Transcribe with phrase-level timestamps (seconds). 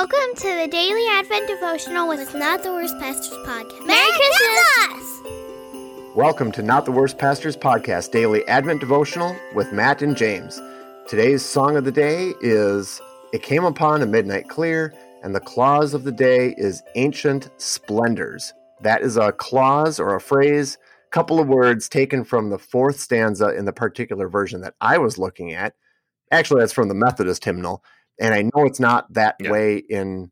[0.00, 3.84] Welcome to the Daily Advent Devotional with Not the Worst Pastors Podcast.
[3.84, 5.22] Merry Christmas!
[6.14, 10.62] Welcome to Not the Worst Pastors Podcast Daily Advent Devotional with Matt and James.
[11.08, 13.00] Today's song of the day is
[13.32, 18.52] It Came Upon a Midnight Clear, and the clause of the day is Ancient Splendors.
[18.82, 20.78] That is a clause or a phrase,
[21.08, 24.98] a couple of words taken from the fourth stanza in the particular version that I
[24.98, 25.74] was looking at.
[26.30, 27.82] Actually, that's from the Methodist hymnal
[28.20, 29.50] and I know it's not that yeah.
[29.50, 30.30] way in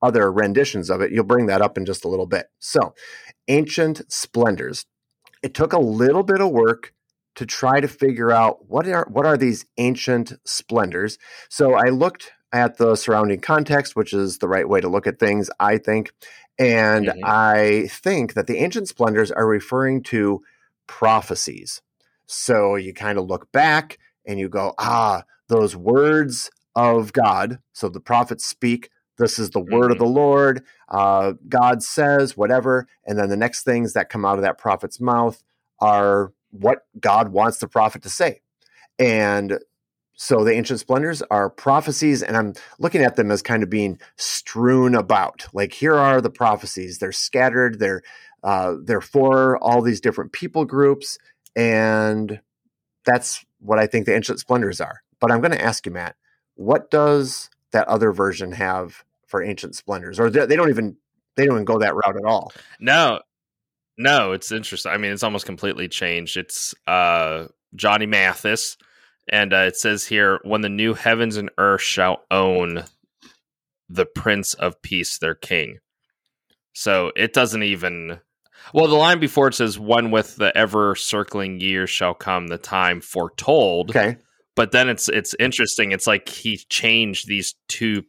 [0.00, 1.12] other renditions of it.
[1.12, 2.46] You'll bring that up in just a little bit.
[2.58, 2.94] So,
[3.48, 4.86] ancient splendors.
[5.42, 6.92] It took a little bit of work
[7.34, 11.18] to try to figure out what are what are these ancient splendors.
[11.48, 15.18] So I looked at the surrounding context, which is the right way to look at
[15.18, 16.12] things, I think.
[16.58, 17.24] And mm-hmm.
[17.24, 20.42] I think that the ancient splendors are referring to
[20.86, 21.80] prophecies.
[22.26, 27.58] So you kind of look back and you go, ah, those words of God.
[27.72, 29.92] So the prophets speak, this is the word mm-hmm.
[29.92, 30.64] of the Lord.
[30.88, 32.86] Uh, God says, whatever.
[33.06, 35.42] And then the next things that come out of that prophet's mouth
[35.80, 38.40] are what God wants the prophet to say.
[38.98, 39.58] And
[40.14, 43.98] so the ancient splendors are prophecies, and I'm looking at them as kind of being
[44.16, 45.46] strewn about.
[45.52, 46.98] Like here are the prophecies.
[46.98, 47.78] They're scattered.
[47.78, 48.02] They're
[48.44, 51.18] uh, they're for all these different people groups,
[51.56, 52.40] and
[53.04, 55.02] that's what I think the ancient splendors are.
[55.18, 56.16] But I'm going to ask you, Matt,
[56.56, 60.20] what does that other version have for ancient splendors?
[60.20, 60.96] Or they don't even
[61.36, 62.52] they don't even go that route at all.
[62.80, 63.20] No.
[63.98, 66.36] No it's interesting i mean it's almost completely changed.
[66.36, 68.76] It's uh johnny mathis
[69.28, 72.84] and uh, it says here when the new heavens and earth shall own
[73.88, 75.78] the prince of peace their king.
[76.72, 78.20] So it doesn't even
[78.72, 82.58] well the line before it says one with the ever circling years shall come the
[82.58, 84.16] time foretold okay
[84.54, 85.92] but then it's it's interesting.
[85.92, 88.04] It's like he changed these two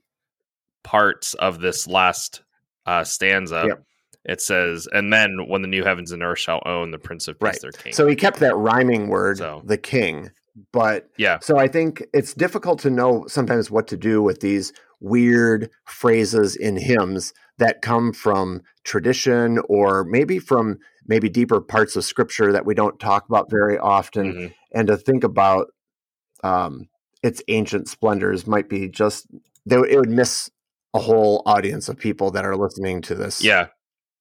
[0.83, 2.43] parts of this last
[2.85, 3.65] uh, stanza.
[3.67, 3.83] Yep.
[4.25, 7.37] It says, and then when the new heavens and earth shall own the Prince of
[7.37, 7.61] Peace, right.
[7.61, 7.91] their king.
[7.91, 10.31] So he kept that rhyming word, so, the king.
[10.71, 14.71] But yeah, so I think it's difficult to know sometimes what to do with these
[15.01, 22.05] weird phrases in hymns that come from tradition or maybe from maybe deeper parts of
[22.05, 24.47] scripture that we don't talk about very often mm-hmm.
[24.73, 25.67] and to think about
[26.43, 26.87] um,
[27.21, 29.27] its ancient splendors might be just
[29.65, 30.49] they, it would miss
[30.93, 33.43] a whole audience of people that are listening to this.
[33.43, 33.67] Yeah,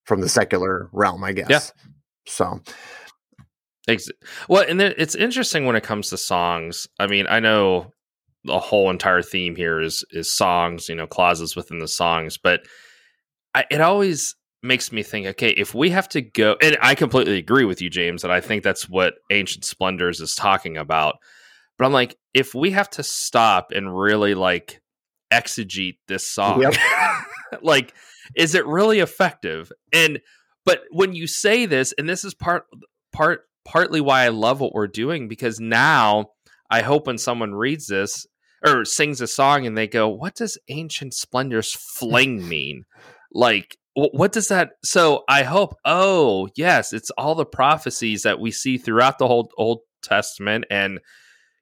[0.04, 1.50] from the secular realm, I guess.
[1.50, 1.60] Yeah.
[2.26, 2.60] So.
[4.48, 6.86] Well, and then it's interesting when it comes to songs.
[7.00, 7.92] I mean, I know
[8.44, 12.60] the whole entire theme here is is songs, you know, clauses within the songs, but
[13.54, 17.38] I, it always makes me think, okay, if we have to go, and I completely
[17.38, 21.16] agree with you, James, and I think that's what Ancient Splendors is talking about.
[21.82, 24.80] But I'm like, if we have to stop and really like
[25.32, 26.74] exegete this song, yep.
[27.60, 27.92] like,
[28.36, 29.72] is it really effective?
[29.92, 30.20] And
[30.64, 32.66] but when you say this, and this is part
[33.12, 36.26] part partly why I love what we're doing, because now
[36.70, 38.28] I hope when someone reads this
[38.64, 42.84] or sings a song and they go, What does ancient splendors fling mean?
[43.34, 48.50] like what does that so i hope oh yes it's all the prophecies that we
[48.50, 51.00] see throughout the whole old testament and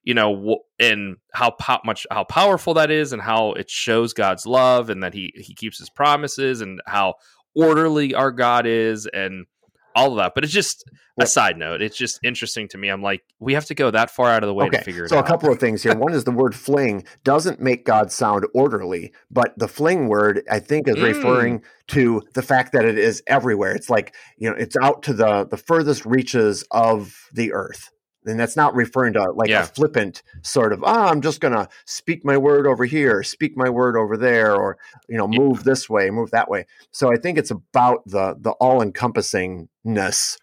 [0.03, 4.47] you know and how po- much how powerful that is and how it shows God's
[4.47, 7.15] love and that he he keeps his promises and how
[7.55, 9.47] orderly our God is and
[9.94, 10.33] all of that.
[10.34, 10.84] But it's just
[11.21, 11.83] a side note.
[11.83, 12.89] It's just interesting to me.
[12.89, 14.78] I'm like, we have to go that far out of the way okay.
[14.78, 15.27] to figure it so out.
[15.27, 15.94] So a couple of things here.
[15.94, 20.60] One is the word fling doesn't make God sound orderly, but the fling word I
[20.60, 21.03] think is mm.
[21.03, 23.75] referring to the fact that it is everywhere.
[23.75, 27.91] It's like, you know, it's out to the the furthest reaches of the earth
[28.27, 29.63] and that's not referring to like yeah.
[29.63, 33.57] a flippant sort of oh i'm just going to speak my word over here speak
[33.57, 35.63] my word over there or you know move yeah.
[35.65, 36.67] this way move that way.
[36.93, 40.37] So i think it's about the the all encompassingness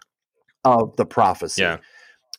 [0.64, 1.62] of the prophecy.
[1.62, 1.78] Yeah.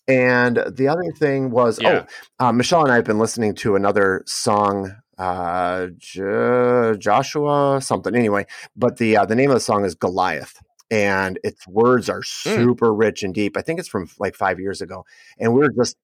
[0.08, 2.06] And the other thing was oh
[2.40, 8.46] uh, michelle and i have been listening to another song uh J- joshua something anyway
[8.76, 10.60] but the uh, the name of the song is goliath
[10.92, 12.50] and its words are hmm.
[12.56, 13.00] super mm.
[13.00, 13.58] rich and deep.
[13.58, 15.06] I think it's from like five years ago,
[15.38, 15.96] and we are just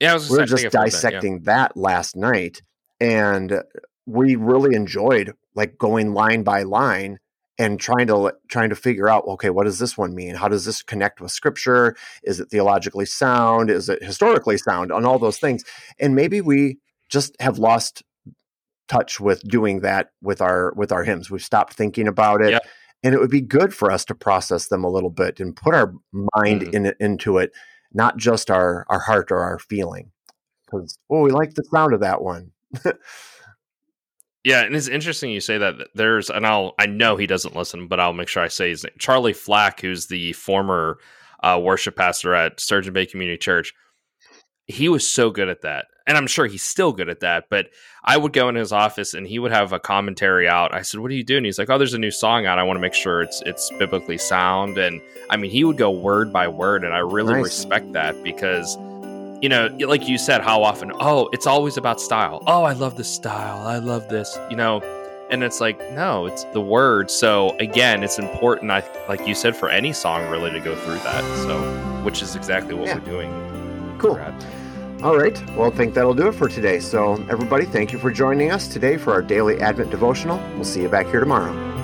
[0.00, 1.62] yeah, we are just dissecting that, yeah.
[1.64, 2.62] that last night,
[3.00, 3.62] and
[4.06, 7.18] we really enjoyed like going line by line
[7.58, 10.64] and trying to trying to figure out okay what does this one mean how does
[10.64, 15.38] this connect with scripture is it theologically sound is it historically sound on all those
[15.38, 15.64] things
[15.98, 16.78] and maybe we
[17.08, 18.02] just have lost
[18.88, 22.60] touch with doing that with our with our hymns we've stopped thinking about it
[23.06, 25.74] and it would be good for us to process them a little bit and put
[25.74, 25.94] our
[26.34, 26.74] mind mm-hmm.
[26.74, 27.52] in it, into it
[27.92, 30.10] not just our our heart or our feeling
[30.64, 32.50] because oh we like the sound of that one
[34.46, 35.74] Yeah, and it's interesting you say that.
[35.96, 38.84] There's, and I'll, I know he doesn't listen, but I'll make sure I say his
[38.84, 38.94] name.
[38.96, 40.98] Charlie Flack, who's the former
[41.42, 43.74] uh, worship pastor at Sturgeon Bay Community Church.
[44.66, 47.46] He was so good at that, and I'm sure he's still good at that.
[47.50, 47.68] But
[48.04, 50.72] I would go in his office, and he would have a commentary out.
[50.74, 52.58] I said, "What are you doing?" He's like, "Oh, there's a new song out.
[52.58, 55.00] I want to make sure it's it's biblically sound." And
[55.30, 57.44] I mean, he would go word by word, and I really Nice.
[57.44, 58.76] respect that because
[59.42, 62.42] you know, like you said, how often, oh, it's always about style.
[62.46, 63.66] Oh, I love this style.
[63.66, 64.80] I love this, you know.
[65.28, 67.10] And it's like, no, it's the word.
[67.10, 70.98] So again, it's important, I like you said, for any song really to go through
[71.00, 71.22] that.
[71.44, 71.58] So,
[72.02, 72.94] which is exactly what Yeah.
[72.94, 73.96] we're doing.
[73.98, 74.14] Cool.
[74.14, 74.34] Brad.
[75.06, 75.40] All right.
[75.52, 76.80] Well, I think that'll do it for today.
[76.80, 80.38] So, everybody, thank you for joining us today for our daily Advent devotional.
[80.56, 81.75] We'll see you back here tomorrow.